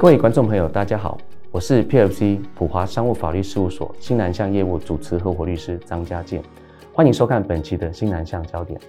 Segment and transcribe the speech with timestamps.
[0.00, 1.18] 各位观众朋友，大家好，
[1.50, 6.40] 我是 PFC 普华商务法律事务所新南向业务主持合伙律师张家健，
[6.92, 8.80] 欢迎收看本期的新南向焦点。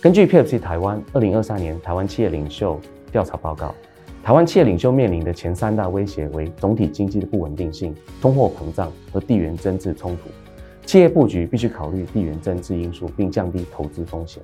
[0.00, 2.80] 根据 PFC 台湾二零二三年台湾企业领袖
[3.12, 3.74] 调查报告，
[4.22, 10.30] 台湾企业领袖面临的前三大威胁为总体经济的不稳定性、通货膨胀和地缘政治冲突。
[10.86, 14.42] 企业布局必须考虑地缘政治因素，并降低投资风险。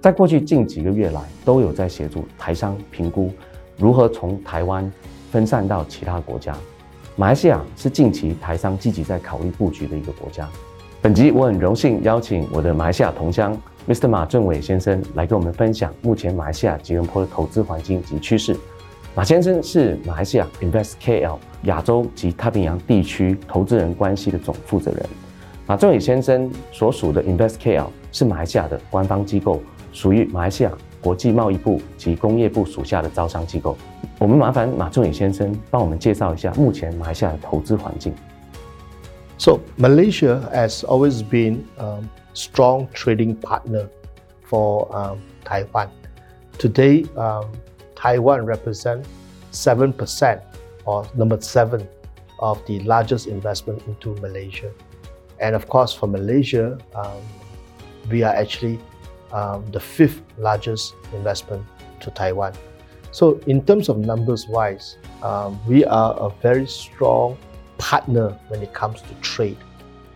[0.00, 3.30] 在过去近几个月来，都有在协助台商评估。
[3.78, 4.90] 如何从台湾
[5.30, 6.56] 分散到其他国家？
[7.14, 10.48] 马来西亚是近期台商积极在考虑布局的一个国家。
[11.00, 14.08] 本集我很荣幸邀请我的马来西亚同乡 Mr.
[14.08, 18.56] 马俊伟先生来跟我们分享目前马来西亚吉隆坡的投资环境及趋势。
[19.14, 25.06] 马先生是马来西亚 Invest KL 亚洲及太平洋地区投资人关系的总负责人。
[25.66, 29.60] 马俊伟先生所属的 Invest KL 是马来西亚的官方机构，
[29.92, 30.72] 属于马来西亚。
[31.01, 33.77] 国际贸易部及工业部属下的招商机构，
[34.19, 38.13] 我们麻烦马仲伟先生帮我们介绍一下目前马来西亚的投资环境。
[39.37, 42.01] So Malaysia has always been a
[42.33, 43.87] strong trading partner
[44.47, 45.89] for um, Taiwan.
[46.59, 47.45] Today, um,
[47.95, 49.07] Taiwan represents
[49.51, 50.41] seven percent
[50.85, 51.87] or number seven
[52.39, 54.69] of the largest investment into Malaysia.
[55.39, 57.21] And of course, for Malaysia, um,
[58.11, 58.79] we are actually
[59.31, 61.63] um, the fifth largest investment
[62.01, 62.53] to Taiwan.
[63.11, 67.37] So in terms of numbers wise, um, we are a very strong
[67.77, 69.57] partner when it comes to trade,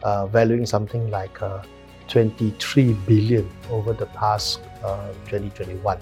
[0.04, 1.64] uh, valuing something like uh,
[2.08, 5.98] 23 billion over the past uh, 2021.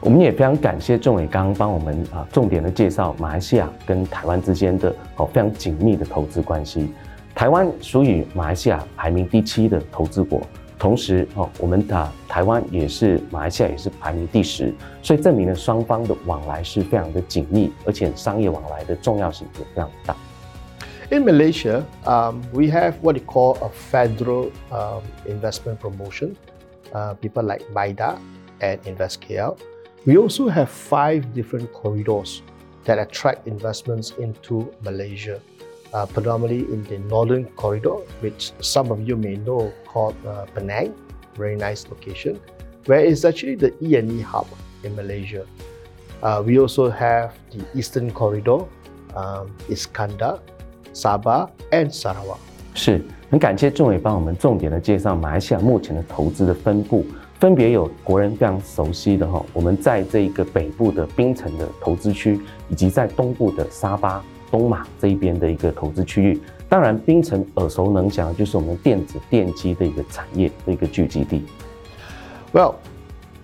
[0.00, 6.92] 我们也非常感谢仲伟刚刚帮我们啊重点的介绍马来西亚跟台湾之间的哦非常紧密的投资关系。
[7.36, 10.42] 台湾属于马来西亚排名第七的投资国。
[10.78, 20.16] 同时，哦，我们的台湾也是马来西亚也是排名第十，所以证明了双方的往来是非常的紧密，而且商业往来的重要性也非常大。
[21.10, 26.34] In Malaysia, um, we have what we call a federal um, investment promotion.
[26.94, 28.18] Uh, people like MIDA
[28.60, 29.56] and InvestKL.
[30.04, 32.42] We also have five different corridors
[32.84, 35.40] that attract investments into Malaysia.
[35.92, 40.92] uh, predominantly in the northern corridor, which some of you may know called uh, Penang,
[41.36, 42.38] very nice location,
[42.86, 44.46] where it's actually the E&E hub
[44.84, 45.44] in Malaysia.
[46.22, 48.64] Uh, we also have the eastern corridor,
[49.14, 50.40] um, Iskandar,
[50.92, 52.38] Sabah, and Sarawak.
[52.74, 57.04] 是很感谢仲伟帮我们重点的介绍马来西亚目前的投资的分布，
[57.38, 62.40] 分别有国人非常熟悉的哈，我们在这一个北部的槟城的投资区，
[62.70, 64.24] 以及在东部的沙巴。
[64.50, 71.42] 东马这一边的一个投资区域，当然，槟城耳熟能详，就是我们电子电机的一个产业的一个聚集地。
[72.52, 72.76] Well,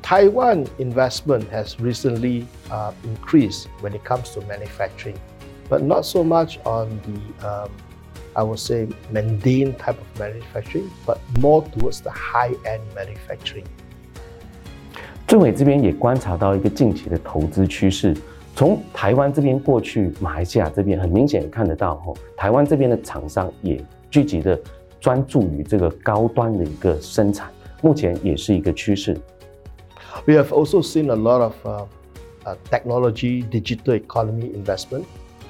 [0.02, 5.16] Taiwan investment has recently uh, increased when it comes to manufacturing,
[5.68, 7.70] but not so much on the, um,
[8.34, 13.64] I would say, mundane type of manufacturing, but more towards the high-end manufacturing.
[15.26, 18.16] 仲伟这边也观察到一个近期的投资趋势。
[18.55, 24.59] 从台湾这边过去，马来西亚这边很明显看得到，吼，台湾这边的厂商也聚集的
[24.99, 27.49] 专注于这个高端的一个生产，
[27.81, 29.17] 目前也是一个趋势。
[30.27, 31.87] We have also seen a lot of uh,
[32.69, 35.05] technology, digital economy investment,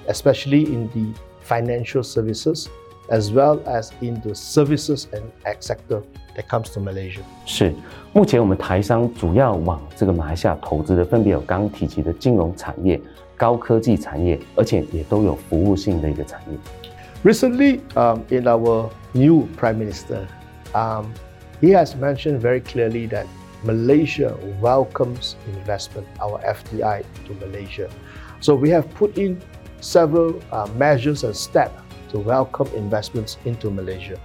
[0.08, 2.68] especially in the financial services,
[3.10, 6.02] as well as in the services and ag sector.
[6.37, 7.21] That comes to Malaysia.
[7.45, 7.75] 是，
[8.13, 13.01] 目前我们台商主要往这个马来西亚投资的，分别有刚刚提及的金融产业、
[13.37, 16.59] 高科技产业，而且也都有服务性的一个产业。
[17.25, 20.29] Recently, um, in our new Prime Minister,
[20.73, 21.07] um,
[21.61, 23.27] he has mentioned very clearly that
[23.65, 27.89] Malaysia welcomes investment, our FDI to Malaysia.
[28.41, 29.41] So we have put in
[29.81, 31.73] several uh, measures and steps
[32.13, 34.17] to welcome investments into Malaysia.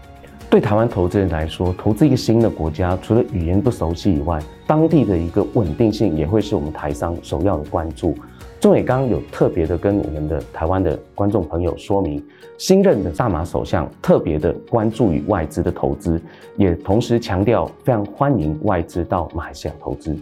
[0.51, 8.17] 对台湾投资人来说，投资一个新的国家，除了语言不熟悉以外，当地的一个稳定性也会是我们台商首要的关注。
[8.59, 12.25] 仲伟刚刚有特别的跟我们的台湾的观众朋友说明，
[12.57, 16.19] 新任的大马首相特别的关注于外资的投资，
[16.57, 20.17] 也同时强调非常欢迎外资到马来西亚投资。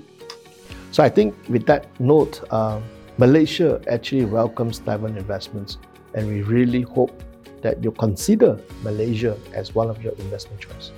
[0.91, 2.81] So I think with that note, uh,
[3.17, 5.77] Malaysia actually welcomes Taiwan investments,
[6.15, 7.13] and we really hope.
[7.63, 10.91] That you consider Malaysia as one of your investment choice。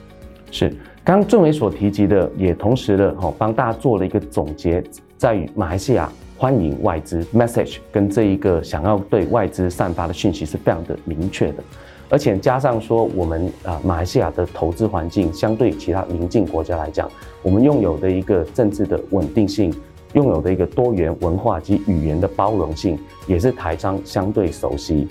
[0.51, 0.71] 是，
[1.05, 4.83] 刚刚仲伟所提及的，也同时的哈帮大家做了一个总结，
[5.17, 11.63] 在于马来西亚欢迎外资 message 跟这一个想要对外资散发的讯息是非常的明确的，
[12.09, 17.11] 而且加上说我们啊马来西亚的投资环境相对其他邻近国家来讲，
[17.43, 19.73] 我们拥有的一个政治的稳定性、
[20.15, 25.09] 拥有的一个多元文化及语言的包容性，也是台商相对熟悉。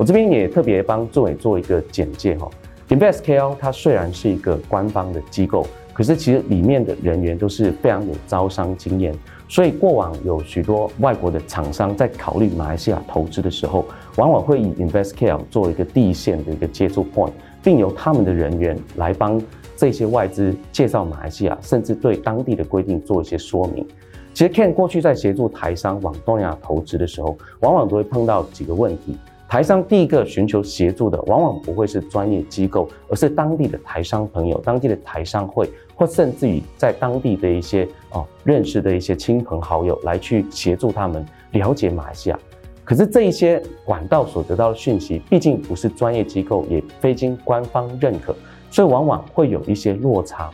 [0.00, 2.48] 我这边也特别帮俊伟做一个简介哈。
[2.88, 9.14] InvestKL 它虽然是一个官方的机构，可是其实里面的人员都是非常有招商经验，
[9.46, 13.84] 所以过往有许多外国的厂商在考虑马来西亚投资的时候，
[14.16, 17.32] 往往会以 InvestKL 做一个第一线的一个接触 point，
[17.62, 19.38] 并由他们的人员来帮
[19.76, 23.86] 这些外资介绍马来西亚，甚至对当地的规定做一些说明。
[24.32, 29.14] 其实 Ken 过去在协助台商往东南亚投资的时候，往往都会碰到几个问题。
[29.50, 42.38] 台商第一个寻求协助的，往往不会是专业机构，而是当地的台商朋友、当地的台商会，或甚至于在当地的一些哦认识的一些亲朋好友来去协助他们了解马来西亚。
[42.84, 48.32] 可是这一些管道所得到的讯息，毕竟不是专业机构，也非经官方认可，
[48.70, 50.48] 所以往往会有一些落差。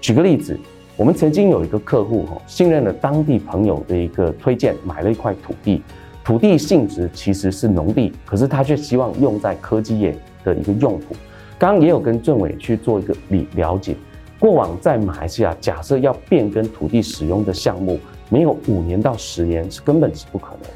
[0.00, 0.58] 举个例子，
[0.96, 5.80] 我们曾经有一个客户哦，信任了当地朋友的一个推荐，买了一块土地。
[6.22, 10.14] 土地性质其实是农地，可是他却希望用在科技业
[10.44, 11.16] 的一个用途。
[11.58, 13.96] 刚刚也有跟政委去做一个理了解，
[14.38, 20.70] 过往在马来西亚，假设要变更土地使用的项目，没有五年到十年是根本是不可能。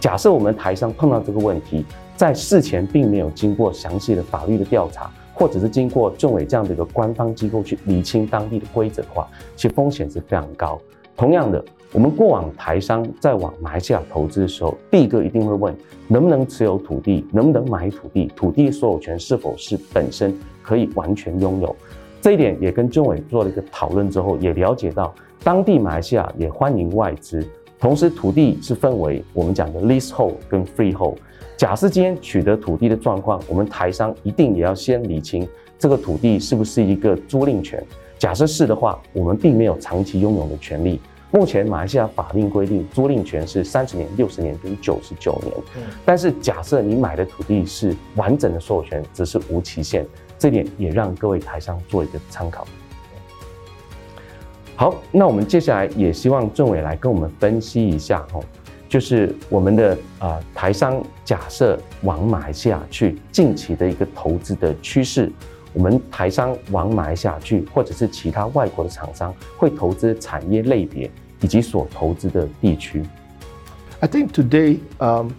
[0.00, 1.84] 假设我们台商碰到这个问题，
[2.16, 10.80] 在事前并没有经过详细的法律的调查，或者是经过政委这样的一个官方机构去理清当地的规则的话，其风险是非常高。
[11.16, 11.62] 同样的。
[11.92, 15.74] 我们过往台商在往马来西亚投资的时候，第一个一定会问
[16.08, 21.74] 能不能持有土地，能不能买土地，土地所有权是否是本身可以完全拥有。
[22.20, 27.46] 这一点也跟俊伟做了一个讨论之后，也了解到当地马来西亚也欢迎外资。
[27.78, 31.16] 同时，土地是分为我们讲的 leasehold 跟 freehold。
[31.56, 35.46] 假设今天取得土地的状况，我们台商一定也要先理清
[35.78, 37.82] 这个土地是不是一个租赁权。
[38.18, 41.00] 假设是的话，我们并没有长期拥有的权利。
[41.32, 45.52] 目前马来西亚法令规定，租赁权是三十年、六十年跟九十九年。
[45.76, 50.06] 嗯，但是假设你买的土地是完整的所有权，只是无期限。
[50.38, 52.66] 这点也让各位台商做一个参考。
[54.76, 58.44] 好，那我们接下来也希望政委来跟我们分析一下哦，
[58.88, 65.32] 就是我们的啊台商假设往马来西亚去近期的一个投资的趋势。
[65.75, 71.09] 我们台商往马来西亚去，或者是其他外国的厂商会投资产业类别
[71.41, 73.03] 以及所投资的地区。
[74.01, 75.29] I think today, um,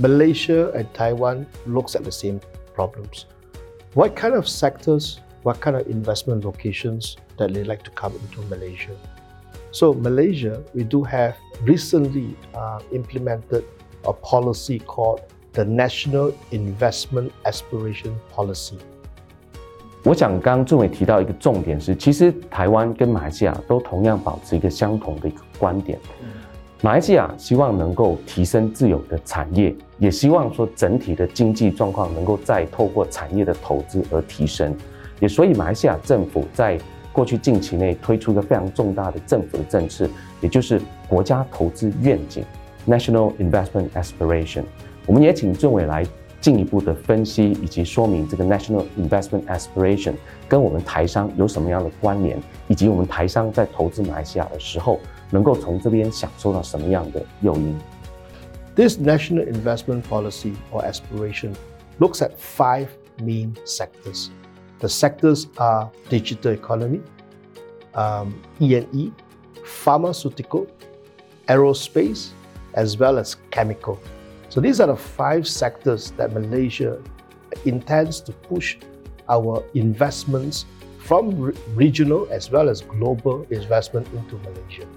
[0.00, 2.40] Malaysia and Taiwan looks at the same
[2.74, 3.26] problems.
[3.94, 8.40] What kind of sectors, what kind of investment locations that they like to come into
[8.48, 8.96] Malaysia?
[9.70, 13.64] So Malaysia, we do have recently uh, implemented
[14.04, 15.22] a policy called
[15.52, 18.78] the National Investment Aspiration Policy.
[20.03, 25.99] 我想刚刚俊伟提到一个重点是，其实台湾跟马来西亚都同样保持一个相同的一个观点。
[26.81, 34.73] 马来西亚希望能够提升自有的产业，也希望说整体的经济状况能够再透过产业的投资而提升。
[35.19, 36.79] 也所以马来西亚政府在
[37.11, 40.07] 过去近期内推出一个非常重大的政府的政策，
[40.39, 42.45] 也就是国家投资愿景
[42.87, 44.63] （National Investment Aspiration）。
[45.05, 46.05] 我们也请俊伟来。
[46.40, 50.14] 进一步的分析以及说明这个 National Investment Aspiration
[50.48, 57.74] 跟我们台商有什么样的关联，以及我们台商在投资马来西亚的时候，能够从这边享受到什么样的诱因。
[58.74, 61.54] This National Investment Policy or Aspiration
[61.98, 64.28] looks at five main sectors.
[64.80, 67.00] The sectors are digital economy,
[67.94, 69.12] um, E&E,
[69.64, 70.66] pharmaceutical,
[71.46, 72.32] aerospace,
[72.74, 73.96] as well as chemical.
[74.49, 76.97] So these are the five sectors that Malaysia
[77.65, 78.77] intends to push
[79.27, 80.65] our investments
[80.97, 84.87] from regional as well as global investment into Malaysia.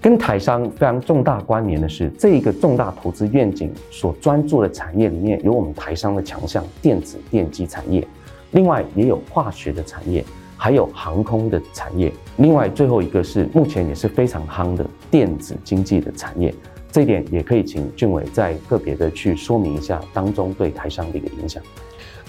[0.00, 8.06] 跟台商非常重大关联的是，这一个重大投资愿景所专注的产业里面有我们台商的强项电子电机产业，
[8.52, 10.24] 另外也有化学的产业，
[10.56, 16.54] 还有航空的产业，另外最后一个是目前也是非常夯的电子经济的产业。
[16.91, 21.61] 这一点也可以请俊伟再个别的去说明一下当中对台商的一个影响。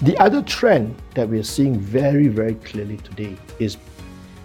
[0.03, 3.77] The other trend that we are seeing very, very clearly today is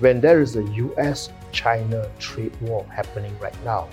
[0.01, 3.89] when there is a US-China trade war happening right now.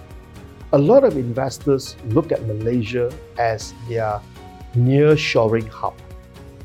[0.71, 4.21] A lot of investors look at Malaysia as their
[4.77, 5.95] nearshoring hub,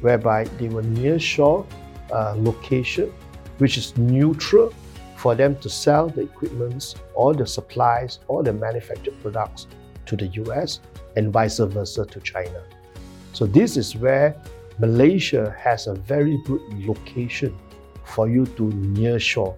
[0.00, 1.64] whereby they will nearshore
[2.12, 3.10] a location
[3.58, 4.72] which is neutral
[5.18, 9.66] for them to sell the equipments or the supplies or the manufactured products
[10.06, 10.80] to the US
[11.16, 12.60] and vice versa to China.
[13.32, 14.34] So this is where
[14.78, 17.54] Malaysia has a very good location
[18.04, 19.54] for you to nearshore,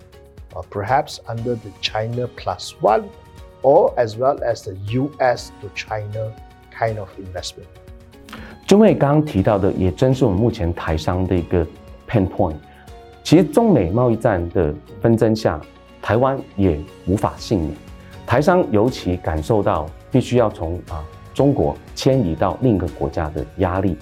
[0.55, 3.11] uh, perhaps under the China plus one
[3.63, 5.51] or as well as the U.S.
[5.61, 6.33] to China
[6.71, 7.69] kind of investment.
[8.67, 11.67] 中尉刚刚提到的，也正是我们目前台商的一个
[12.09, 12.57] pain point。
[13.24, 15.60] 其实中美贸易战的纷争下，
[16.02, 17.74] 台湾也无法幸免。
[18.26, 23.96] 台商尤其感受到必须要从啊中国迁移到另一个国家的压力。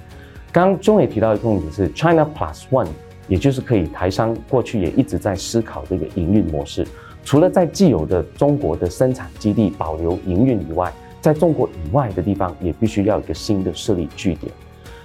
[0.51, 2.87] 刚中尉提到的重点是 China Plus One，
[3.27, 6.87] 也就是可以台商过去也一直在思考这个营运模式。
[7.23, 14.51] 除了在既有的中国的生产基地保留营运以外，在中国以外的地方也必须要一个新的设立据点。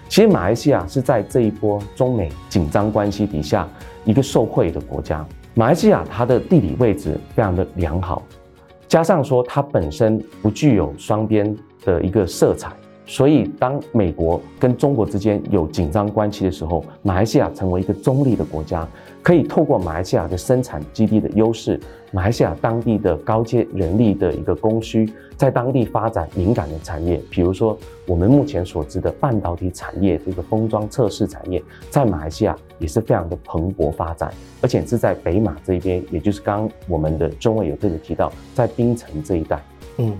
[0.08, 3.68] 其实马来西亚是在这一波中美紧张关系底下
[4.04, 5.26] 一个受惠的国家。
[5.54, 8.22] 马来西亚它的地理位置非常的良好，
[8.88, 12.72] 加上说它本身不具有双边的一个色彩。
[13.06, 18.88] 所以，当美国跟中国之间有紧张关系的时候，马来西亚成为一个中立的国家，
[19.24, 21.80] 可以透过马来西亚的生产基地的优势，
[22.12, 27.76] 马来西亚当地的高阶人力的一个供需，在当地发展敏感的产业，比如说
[28.06, 39.58] 我们目前所知的半导体产业，这个封装测试产业，在马来西亚也是非常的蓬勃发展，而且是在北马这一边，也就是刚我们的中尉有特别提到，在槟城这一带，
[39.96, 40.14] 嗯。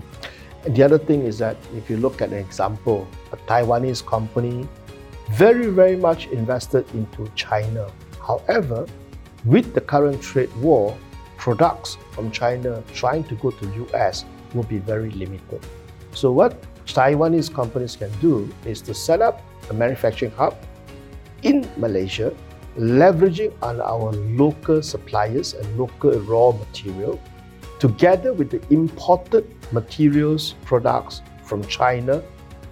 [0.63, 4.65] The other thing is that if you look at an example, a Taiwanese company
[5.37, 7.85] very, very much invested into China.
[8.25, 8.87] However,
[9.45, 10.97] with the current trade war,
[11.37, 15.61] products from China trying to go to US will be very limited.
[16.13, 20.55] So what Taiwanese companies can do is to set up a manufacturing hub
[21.43, 22.33] in Malaysia,
[22.77, 27.19] leveraging on our local suppliers and local raw material
[27.79, 32.23] together with the imported materials, products from China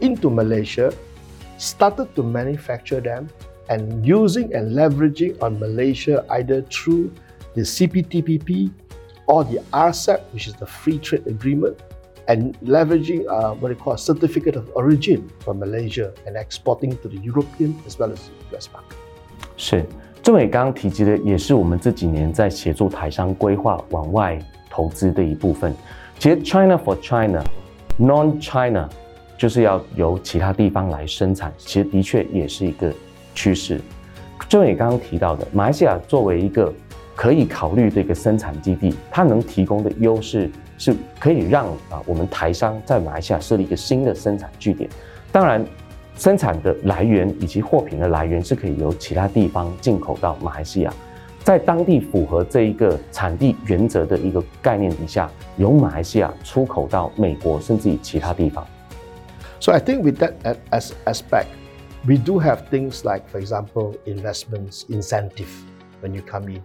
[0.02, 0.94] into Malaysia,
[1.58, 3.30] started to manufacture them
[3.69, 7.11] and using and leveraging on Malaysia either through
[7.55, 8.71] the CPTPP
[9.27, 11.77] or the RCEP, which is the Free Trade Agreement,
[12.29, 17.09] and leveraging uh, what they call a certificate of origin from Malaysia and exporting to
[17.09, 18.97] the European as well as the US market.
[19.57, 19.85] 是，
[20.23, 24.39] 中尉刚刚提及的，也是我们这几年在协助台商规划往外
[24.71, 25.75] 投资的一部分，
[26.19, 28.89] 其实 China for China，Non-China
[29.37, 32.93] 就是要由其他地方来生产，其实的确也是一个
[33.34, 33.80] 趋势。
[34.50, 36.72] 就你刚刚提到的，马来西亚作为一个
[37.16, 44.90] 可以考虑的一个生产基地，它能提供的优势是可以让啊我们台商在马来西亚设立一个新的生产据点。
[45.32, 45.66] 当然，
[46.16, 50.94] 生产的来源以及货品的来源是可以由其他地方进口到马来西亚。
[51.44, 58.66] 在当地符合这一个产地原则的一个概念底下，由马来西亚出口到美国，甚至于其他地方。
[59.60, 60.34] So I think with that
[60.72, 61.48] as aspect,
[62.06, 65.52] we do have things like, for example, investments incentive
[66.02, 66.62] when you come in,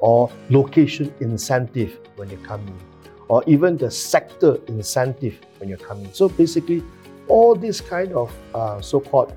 [0.00, 2.78] or location incentive when you come in,
[3.28, 6.12] or even the sector incentive when you come in.
[6.12, 6.82] So basically,
[7.28, 9.34] all these kind of uh, so-called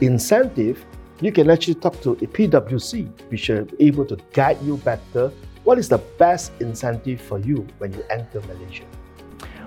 [0.00, 0.84] incentive
[1.20, 5.30] you can actually talk to a PWC, which are able to guide you better.
[5.62, 8.84] What is the best incentive for you when you enter Malaysia?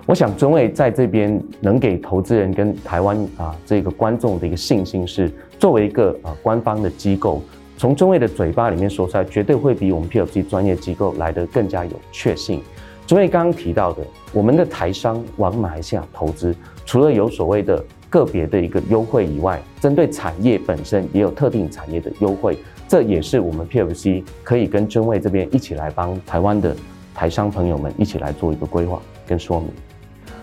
[0.08, 7.42] 我想中尉在这边能给投资人跟台湾啊这个观众的一个信心是，作为一个啊官方的机构，
[7.76, 12.62] 从中尉的嘴巴里面说出来，绝对会比我们 PLC 专业机构来得更加有确信。
[13.06, 22.56] 中尉刚刚提到的，我们的台商往马来西亚投资，除了有所谓的个别的一个优惠以外，针对产业本身也有特定产业的优惠，
[22.88, 26.74] 这也是我们 PLC 可以跟中尉这边一起来帮台湾的
[27.14, 29.68] 台商朋友们一起来做一个规划跟说明。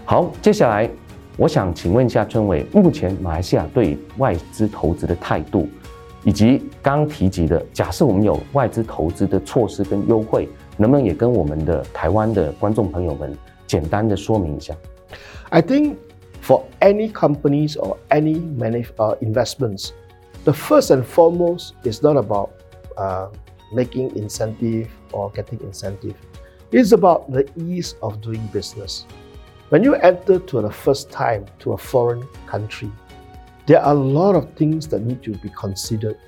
[0.04, 0.90] 好，接下来
[1.36, 5.68] 我想请问一下中尉，目前马来西亚对外资投资的态度，
[6.24, 14.74] 以及刚刚提及的，假设我们有外资投资的措施跟优惠，能不能也跟我们的台湾的观众朋友们简单的说明一下？
[15.50, 15.96] I think.
[16.40, 19.92] for any companies or any many uh, investments,
[20.44, 22.50] the first and foremost is not about
[22.96, 23.28] uh,
[23.72, 26.16] making incentive or getting incentive.
[26.72, 29.04] It's about the ease of doing business.
[29.69, 32.91] When you enter to the first time to a foreign country,
[33.65, 36.19] there are a lot of things that need to be considered.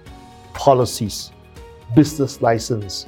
[0.54, 1.32] Policies,
[1.96, 3.06] business license,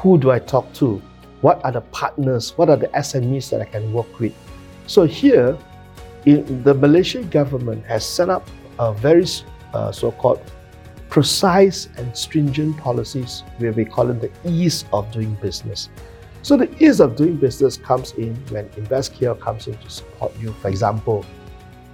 [0.00, 1.00] who do I talk to?
[1.42, 2.58] What are the partners?
[2.58, 4.34] What are the SMEs that I can work with?
[4.88, 5.56] So here,
[6.24, 8.48] the Malaysian government has set up
[8.80, 9.26] a very
[9.72, 10.40] uh, so-called
[11.08, 15.88] precise and stringent policies where we call it the ease of doing business.
[16.48, 20.54] So the ease of doing business comes in when InvestKL comes in to support you.
[20.62, 21.26] For example,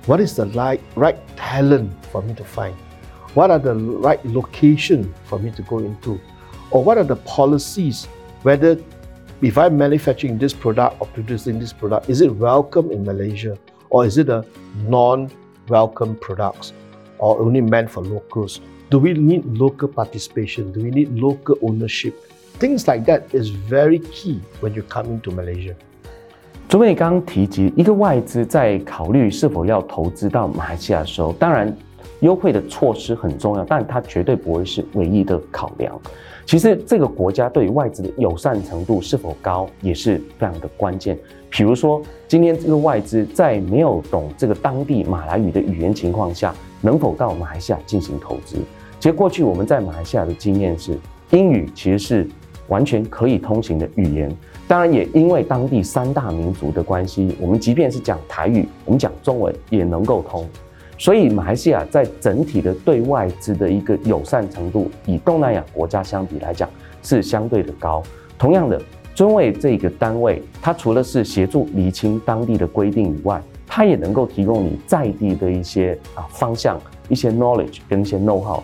[0.06, 2.76] what is the right, right talent for me to find?
[3.34, 6.20] What are the right location for me to go into?
[6.70, 8.04] Or what are the policies,
[8.42, 8.80] whether
[9.42, 13.58] if I'm manufacturing this product or producing this product, is it welcome in Malaysia
[13.90, 14.46] or is it a
[14.86, 16.72] non-welcome products
[17.18, 18.60] or only meant for locals?
[18.88, 20.70] Do we need local participation?
[20.70, 22.30] Do we need local ownership?
[22.58, 25.74] Things like that is very key when you come into Malaysia.
[26.68, 31.76] 中尉刚提及，一个外资在考虑是否要投资到马来西亚的时候，当然
[32.20, 36.00] 优惠的措施很重要，但它绝对不会是唯一的考量。
[36.46, 41.18] 其实这个国家对于外资的友善程度是否高，也是非常的关键。
[41.50, 48.56] 比如说，今天这个外资在没有懂这个当地马来语的语言情况下，能否到马来西亚进行投资？
[49.00, 50.98] 其实过去我们在马来西亚的经验是，
[51.30, 52.28] 英语其实是
[52.68, 54.34] 完全可以通行的语言。
[54.66, 60.48] 当然，也因为当地三大民族的关系，我们即便是讲台语，我们讲中文也能够通。
[60.96, 66.70] 所以，马来西亚在整体的对外资的一个友善程度，以东南亚国家相比来讲，
[67.02, 68.02] 是相对的高。
[68.38, 68.80] 同样的，
[69.14, 78.62] 尊位这个单位，它除了是协助厘清当地的规定以外，它也能够提供你在地的一些啊方向、一些 knowledge 跟一些 know how。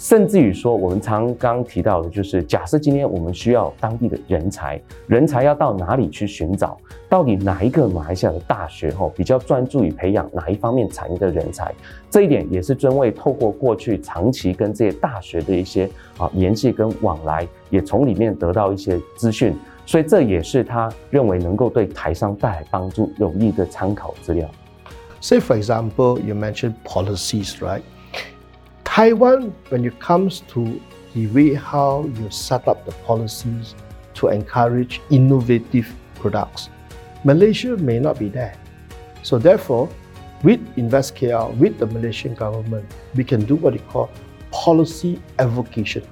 [0.00, 6.78] 甚至于说，我们常刚提到的，就是假设今天我们需要当地的人才，人才要到哪里去寻找？
[7.06, 11.70] 到底哪一个马来西亚的大学哈比较专注于培养哪一方面产业的人才？
[12.08, 19.54] 这一点也是尊位透过过去长期跟这些大学的一些啊联系跟往来，也从里面得到一些资讯，
[19.84, 24.48] 所以这也是他认为能够对台商带来帮助有益的参考资料。
[25.20, 27.82] Say for example, you mentioned policies, right?
[28.90, 30.82] Taiwan, when it comes to
[31.14, 33.76] the way how you set up the policies
[34.14, 36.70] to encourage innovative products,
[37.22, 38.58] Malaysia may not be there.
[39.22, 39.88] So therefore,
[40.42, 44.10] with InvestKL, with the Malaysian government, we can do what we call
[44.50, 46.02] policy advocacy,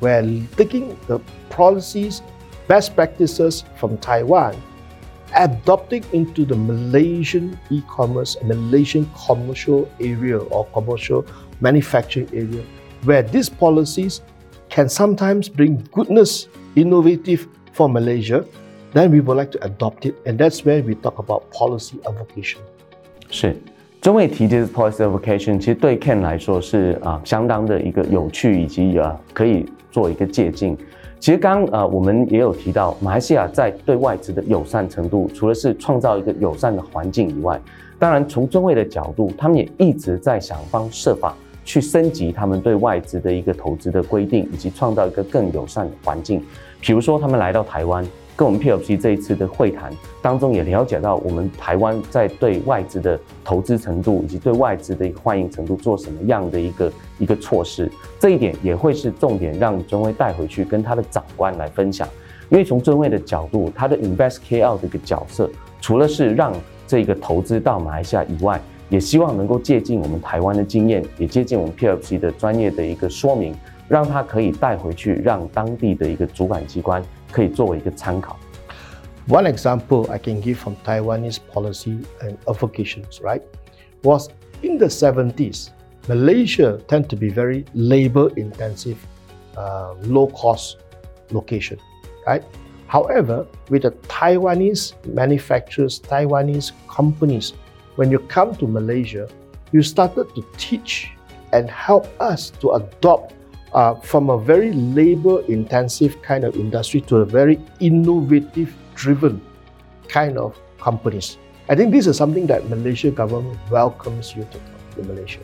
[0.00, 0.24] where
[0.56, 2.20] taking the policies,
[2.66, 4.60] best practices from Taiwan,
[5.36, 11.24] adopting into the Malaysian e-commerce, Malaysian commercial area or commercial
[11.61, 12.63] manufacturing area,
[13.05, 14.21] where these policies
[14.69, 18.43] can sometimes bring goodness, innovative for Malaysia,
[18.93, 20.15] then we would like to adopt it.
[20.25, 22.57] And that's where we talk about policy advocacy.
[23.29, 23.55] 是，
[24.01, 30.77] 中尉提的 policy advocacy，其实对 Ken 来说是啊相当的一个有趣，以及啊可以做一个借鉴。
[31.19, 37.59] 其实刚呃我们也有提到，马来西亚在对外资的友善程度，除了是创造一个友善的环境以外，
[37.97, 41.35] 当然从中尉的角度，他们也一直在想方设法。
[41.64, 46.42] 去升级他们对外资的一个投资的规定，以及创造一个更友善的环境。
[46.80, 57.90] 比如说，他们来到台湾，跟我们 PLC 这一次的会谈当中，也了解到我们台湾在对外资的投资程度，以及对外资的一个欢迎程度，做什么样的一个一个措施。
[58.18, 62.08] 这一点也会是重点，让尊威带回去跟他的长官来分享。
[62.50, 65.48] 因为从尊威的角度，他的 InvestKL 的一个角色，
[65.80, 66.52] 除了是让
[66.86, 68.60] 这个投资到马来西亚以外，
[68.91, 73.55] 也希望能够借鉴我们台湾的经验，也借鉴我们 PLC 的专业的一个说明，
[73.87, 78.37] 让他可以带回去，让当地的一个主管机关可以作为一个参考。
[79.27, 83.41] One example I can give from Taiwanese policy and advocations, right,
[84.03, 84.29] was
[84.61, 85.69] in the 70s,
[86.07, 88.95] Malaysia tend to be very labor intensive,
[89.57, 90.77] uh, low cost
[91.31, 91.77] location,
[92.25, 92.41] right?
[92.87, 97.51] However, with the Taiwanese manufacturers, Taiwanese companies,
[97.95, 99.27] when you come to Malaysia,
[99.71, 101.09] you started to teach
[101.51, 103.33] and help us to adopt
[103.73, 109.41] uh, from a very labor intensive kind of industry to a very innovative driven
[110.07, 111.37] kind of companies.
[111.69, 114.59] I think this is something that Malaysia government welcomes you to,
[114.95, 115.39] to Malaysia.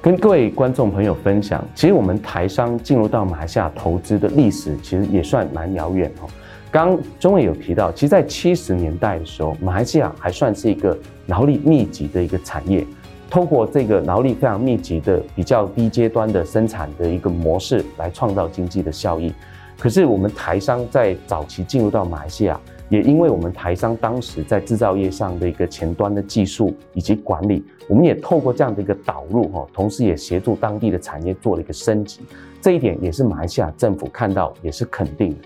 [0.00, 6.28] 跟各位观众朋友分享，其实我们台商进入到马来西亚投资的历史，其实也算蛮遥远哦。
[6.72, 12.85] 刚中尉有提到，其实，在七十年代的时候，马来西亚还算是一个 劳力密集的一个产业，
[13.29, 19.31] 通过这个劳力非常密集的比较低阶端的生产的一个模式来创造经济的效益。
[19.77, 22.59] 可是，我们台商在早期进入到马来西亚，
[22.89, 32.21] 也因为我们台商当时在制造业上的一个前端的技术以及管理，我们也透过这样的一个导入哈，同时也协助当地的产业做了一个升级。
[32.59, 35.37] 这一点也是马来西亚政府看到，也是肯定的。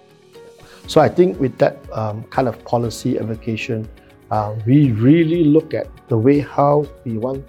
[0.87, 3.83] So I think with that um, kind of policy application,
[4.31, 7.45] uh, we really look at the way how we want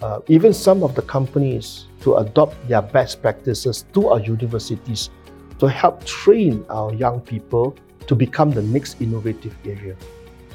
[0.00, 5.10] uh, even some of the companies to adopt their best practices to our universities
[5.58, 9.96] to help train our young people to become the next innovative area.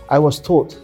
[0.09, 0.81] I was told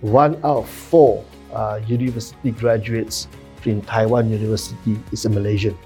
[0.00, 3.26] one out of four uh, university graduates
[3.64, 5.76] in Taiwan University is a Malaysian.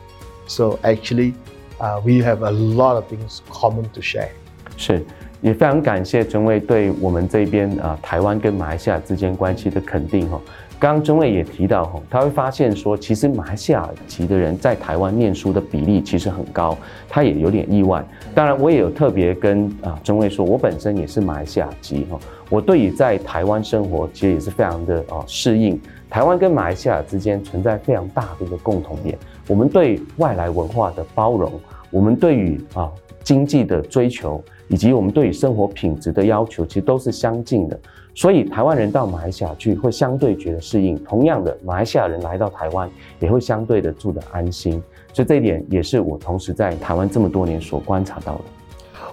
[0.46, 1.35] So actually,
[1.81, 4.33] uh, we have a lot of things common to share.
[4.76, 5.04] 是，
[5.40, 10.40] 也非常感谢尊贵对我们这边啊、台湾跟马来西亚之间关系的肯定哈。
[10.81, 18.05] 刚刚尊贵也提到哈，他会发现说，其实马来西亚籍的人在台湾念书的比例其实很高，他也有点意外。
[18.33, 22.16] 当然，我也有特别跟啊尊贵说，我本身也是马来西亚籍哈，
[22.48, 25.81] 我对于在台湾生活其实也是非常的啊适应。
[26.09, 31.53] 台湾跟马来西亚之间存在非常大的一个共同点，我们对外来文化的包容，
[31.90, 32.88] 我们对于啊
[33.24, 37.80] 经济的追求，以及我们对于生活品质的要求，其实都是相近的。
[38.15, 44.82] 所以台湾人到马来西亚去会相对觉得适应，同样的，马来西亚人来到台湾也会相对的住得安心。
[45.13, 48.43] 所以这一点也是我同时在台湾这么多年所观察到的。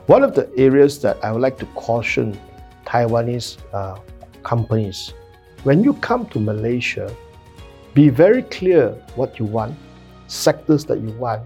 [0.06, 2.34] One of the areas that I would like to caution
[2.84, 3.96] Taiwanese uh,
[4.42, 5.12] companies.
[5.64, 7.10] When you come to Malaysia,
[7.94, 9.72] be very clear what you want,
[10.26, 11.42] sectors that you want,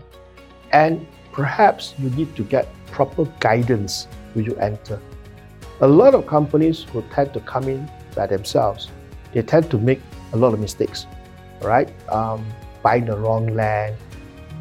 [0.70, 1.00] and
[1.32, 2.66] perhaps you need to get
[2.99, 4.99] proper guidance when you enter.
[5.79, 8.89] A lot of companies will tend to come in by themselves.
[9.33, 10.01] They tend to make
[10.33, 11.07] a lot of mistakes,
[11.61, 11.87] right?
[12.11, 12.45] Um,
[12.83, 13.95] buying the wrong land,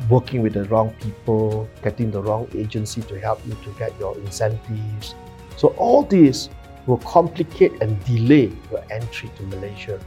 [0.09, 4.17] working with the wrong people, getting the wrong agency to help you to get your
[4.19, 5.17] incentives.
[5.57, 6.49] So all these
[6.87, 9.99] will complicate and delay your entry to Malaysia.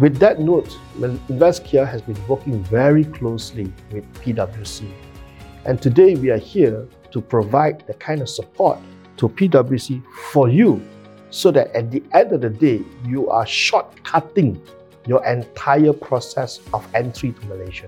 [0.00, 4.88] With that note, InvestKia has been working very closely with PwC.
[5.65, 8.77] And today we are here to provide the kind of support
[9.17, 10.79] to PwC for you
[11.29, 14.55] so that at the end of the day, you are shortcutting
[15.05, 17.87] your entire process of entry to Malaysia.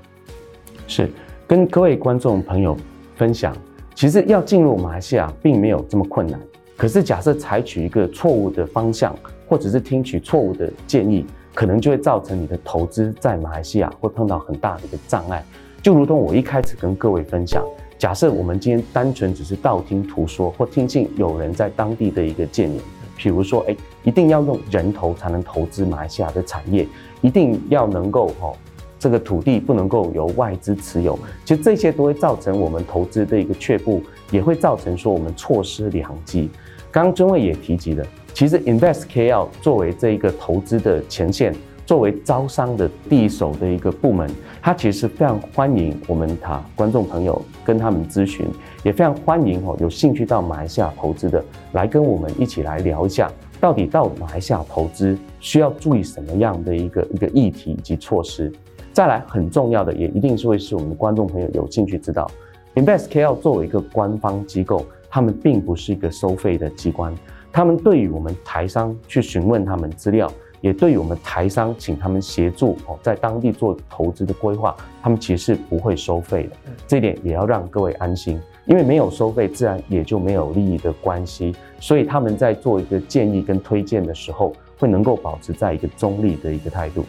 [0.87, 1.09] 是，
[1.47, 2.75] 跟各位观众朋友
[3.15, 3.55] 分享，
[3.95, 6.39] 其实要进入马来西亚并没有这么困难。
[6.75, 9.15] 可是，假设采取一个错误的方向，
[9.47, 15.43] 或者是听取错误的建议，可能就会造成你的投资在马来西亚会碰到很大的一个障碍。
[15.84, 17.62] 就如同我一开始跟各位分享，
[17.98, 22.80] 假设我们今天单纯只是道听途说，或听信有人在当地的一个建议，
[23.18, 26.88] 譬如说，哎，一定要用人头才能投资马来西亚的产业，
[27.20, 28.56] 一定要能够吼，
[28.98, 36.48] 这个土地不能够由外资持有，其实这些都会造成我们投资的一个却步，也会造成说我们错失良机。
[36.90, 41.54] 刚刚尊贵也提及了，其实 InvestKL 作为这一个投资的前线，
[41.86, 44.28] 作为招商的第一手的一个部门，
[44.62, 48.46] 他其实非常欢迎我们他观众朋友跟他们咨询，
[48.82, 58.52] 也非常欢迎哦有兴趣到马来西亚投资的来跟我们一起来聊一下，到底到马来西亚投资需要注意什么样的一个一个议题以及措施。
[58.92, 62.30] 再来很重要的，也一定是会是我们的观众朋友有兴趣知道
[62.74, 64.84] ，InvestKL 作为一个官方机构。
[65.10, 67.14] 他们并不是一个收费的机关，
[67.52, 70.28] 他们对于我们台商去询问他们资料，
[70.64, 76.56] 也对于我们台商请他们协助哦，在当地做投资的规划，他们其实是不会收费的。
[76.88, 87.04] 这一点也要让各位安心，因为没有收费，自然也就没有利益的关系，所以他们在做一个建议跟推荐的时候，会能够保持在一个中立的一个态度。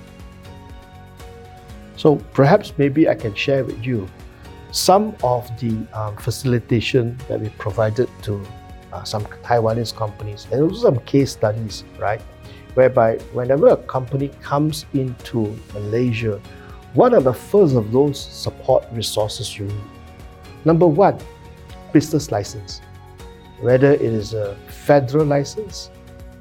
[1.96, 4.02] So perhaps maybe I can share with you.
[4.76, 8.42] some of the um, facilitation that we provided to
[8.92, 12.22] uh, some Taiwanese companies and also some case studies, right?
[12.76, 16.40] Whereby whenever a company comes into Malaysia,
[16.94, 19.84] what are the first of those support resources you need?
[20.64, 21.18] Number one,
[21.92, 22.82] business license.
[23.62, 25.90] Whether it is a federal license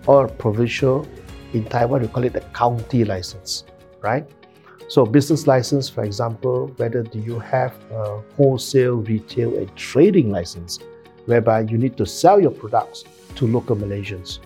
[0.06, 1.06] or provincial,
[1.52, 3.64] in Taiwan we call it a county license,
[4.02, 4.28] right?
[4.88, 10.78] So business license, for example, whether do you have a wholesale, retail, and trading license,
[11.26, 13.04] whereby you need to sell your products
[13.36, 14.40] to local Malaysians.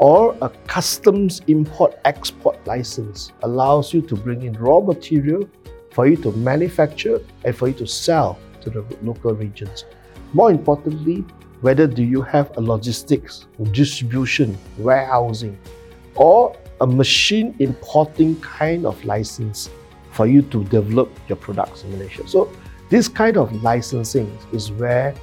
[0.00, 5.46] Or a customs import-export license allows you to bring in raw material
[5.92, 9.84] for you to manufacture and for you to sell to the local regions.
[10.32, 11.22] More importantly,
[11.60, 15.58] whether do you have a logistics, distribution, warehousing,
[16.14, 19.68] or a machine importing kind of license
[20.12, 22.26] for you to develop your products in Malaysia.
[22.26, 22.50] So
[22.88, 25.14] this kind of licensing is where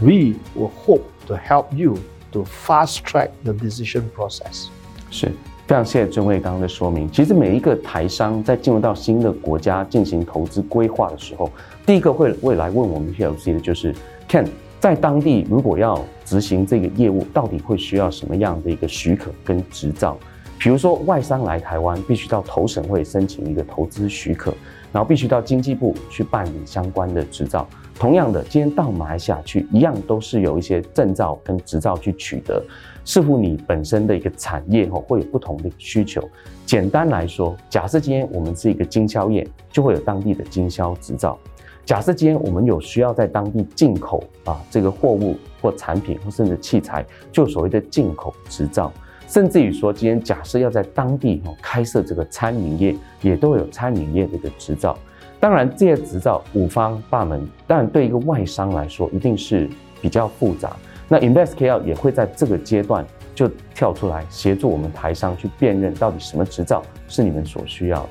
[0.00, 4.66] we will hope to help you to fast track the decision process.
[5.10, 5.26] 是，
[5.66, 7.10] 非常谢谢尊贵刚刚的说明。
[7.10, 11.50] 其实每一个台商在进入到新的国家进行投资规划的时候，
[11.84, 13.94] 第一个会会来问我们 PLC 的就是
[14.28, 14.46] Ken，
[14.78, 20.16] 在当地如果要执行这个业务，到底会需要什么样的一个许可跟执照？
[20.58, 24.52] 比如说，外商来台湾必须到投审会申请一个投资许可，
[24.92, 27.66] 然后必须到经济部去办理相关的执照。
[27.98, 32.62] 同样的，今天到马来西亚去，一样都是有一些证照跟执照去取得，
[33.04, 36.26] 视乎你本身的一个产业哦，会有不同的需求。
[36.64, 41.38] 简单来说，假设今天我们是一个经销业，就会有当地的经销执照。
[41.84, 48.90] 假设今天我们有需要在当地进口啊这个货物或产品或甚至器材，就所谓的进口执照，
[49.30, 54.98] 甚至于说今天假设要在当地哦开设这个餐饮业，也都有餐饮业的一个执照。
[55.38, 59.70] 当然这些执照五花八门，当然对一个外商来说一定是
[60.02, 60.76] 比较复杂。
[61.08, 68.08] 那 InvestKL 也会在这个阶段就跳出来协助我们台商去辨认到底什么执照是你们所需要的。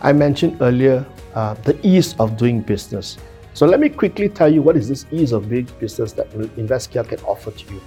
[0.00, 1.02] I mentioned earlier
[1.34, 3.16] uh, the ease of doing business.
[3.54, 6.26] So let me quickly tell you what is this ease of doing business that
[6.58, 7.80] InvestKL can offer to you.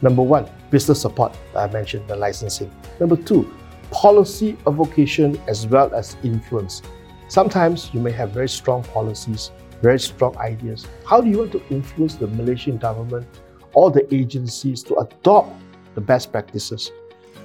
[0.00, 1.36] Number one, business support.
[1.56, 2.70] I mentioned the licensing.
[3.00, 3.52] Number two,
[3.90, 6.82] policy advocacy as well as influence.
[7.28, 9.50] Sometimes you may have very strong policies,
[9.82, 10.86] very strong ideas.
[11.06, 13.26] How do you want to influence the Malaysian government
[13.72, 15.52] or the agencies to adopt
[15.94, 16.90] the best practices?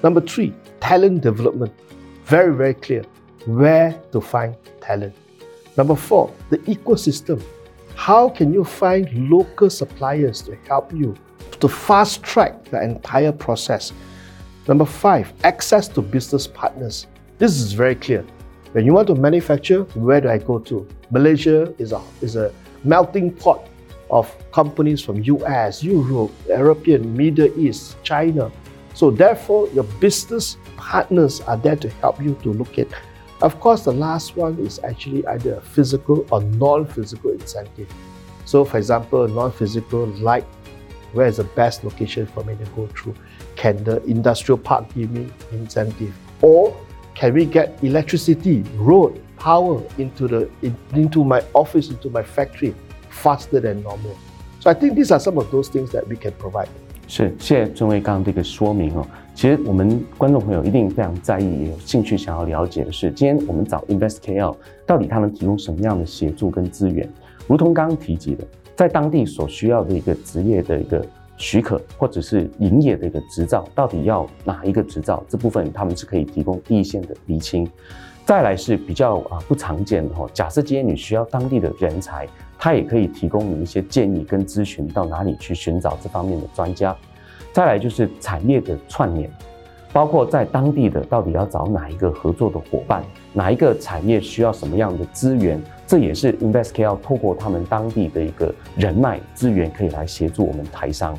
[0.04, 1.74] Number three, talent development.
[2.26, 3.04] Very, very clear
[3.46, 5.16] where to find talent.
[5.76, 7.44] Number four, the ecosystem.
[7.96, 11.16] How can you find local suppliers to help you
[11.60, 13.94] to fast track the entire process?
[14.68, 17.08] Number five, access to business partners.
[17.38, 18.26] This is very clear.
[18.72, 20.88] When you want to manufacture, where do I go to?
[21.12, 22.52] Malaysia is a, is a
[22.84, 23.68] melting pot
[24.10, 28.52] of companies from US, Europe, European, Middle East, China.
[28.94, 32.88] So therefore, your business partners are there to help you to look at
[33.44, 37.94] of course, the last one is actually either a physical or non-physical incentive.
[38.46, 40.46] So for example, non-physical, like
[41.14, 43.16] where is the best location for me to go through?
[43.56, 46.14] Can the industrial park give me incentive?
[46.42, 46.74] Or
[47.16, 50.50] can we get electricity, road, power into, the,
[50.94, 52.74] into my office, into my factory
[53.10, 54.18] faster than normal?
[54.60, 56.70] So I think these are some of those things that we can provide.
[57.06, 59.06] 是，谢谢尊威刚刚这个说明哦。
[59.36, 67.08] 其实我们观众朋友一定非常在意，也有兴趣想要了解的是，今天我们找 InvestKL 到底它能提供什么样的协助跟资源？
[67.46, 71.06] 如同刚刚提及的，在当地所需要的一个职业的一个
[71.38, 75.24] 许可，或者是营业的一个执照，到底要哪一个执照？
[75.28, 77.70] 这部分他们是可以提供第一线的厘清。
[78.26, 82.26] 再来是比较啊不常见的哈，假设今天你需要当地的人才，
[82.58, 86.96] 他也可以提供你一些建议跟咨询，到哪里去寻找这方面的专家。
[87.52, 89.30] 再来就是产业的串联，
[89.92, 101.18] 包括在当地的到底要找哪一个合作的伙伴，哪一个产业需要什么样的资源，这也是 InvestKL 透过他们当地的一个人脉资源，可以来协助我们台商。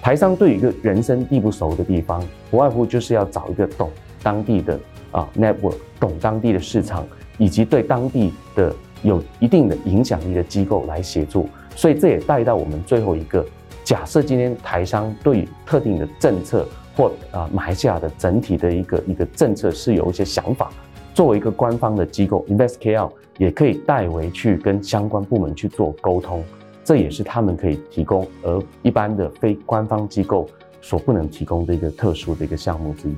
[0.00, 3.90] 台商对于一个人生地不熟的地方，不外乎就是要找一个懂
[4.22, 4.78] 当地的。
[5.14, 7.06] 啊，network 懂当地的市场，
[7.38, 8.74] 以及对当地的
[9.04, 13.46] 有一定的影响力的机构来协助，所以这也带到我们最后一个
[13.84, 20.72] 假设：今天台商对特定的政策或啊马来西亚的整体的一个一个政策是有一些想法，
[21.14, 26.42] 作为一个官方的机构，InvestKL 也可以代为去跟相关部门去做沟通，
[26.82, 30.48] 这也是他们可以提供而一般的非官方机构
[30.82, 33.14] 所不能提供的一个特殊的一个项目之一。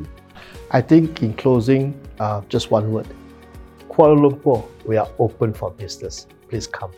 [0.68, 3.06] I think in closing, uh, just one word.
[3.88, 6.24] Kuala Lumpur, we are open for business.
[6.50, 6.90] Please come.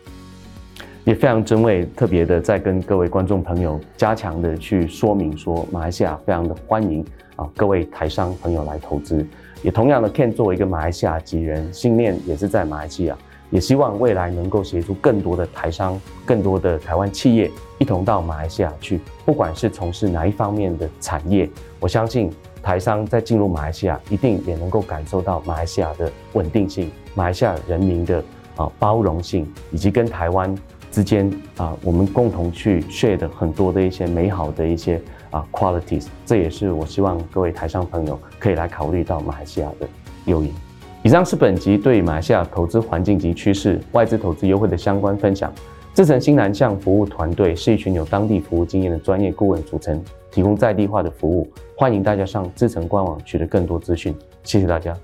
[1.04, 7.04] 也非常珍贵，特别的在跟各位观众朋友加强的去说明说，马来西亚非常的欢迎
[7.37, 9.24] 啊，各位台商朋友来投资。
[9.62, 13.16] 也同样的，Ken 作为一个马来西亚籍人，信念也是在马来西亚，
[13.51, 21.49] 也希望未来能够协助更多的台商、更多的台湾企业一同到马来西亚去，不管是从事哪一方面的产业，
[21.81, 22.31] 我相信。
[22.61, 28.23] 台商在进入马来西亚，一定也能够感受到马来西亚的稳定性，马来西亚人民的
[28.57, 30.53] 啊包容性，以及跟台湾
[30.90, 36.06] 之间啊我们共同去 share 的很多的一些美好的一些啊 qualities。
[36.24, 39.88] 这也是我希望各位台商朋友可以来考虑到马来西亚的
[40.24, 40.52] 诱因。
[41.02, 45.52] 以上是本集对马来西亚投资环境及趋势、外资投资优惠的相关分享。
[45.94, 50.02] 智诚新南向服务团队是一群有当地服务经验的专业顾问组成。
[50.30, 54.14] 提供在地化的服务，欢迎大家上智诚官网取得更多资讯。
[54.44, 54.94] 谢谢大家。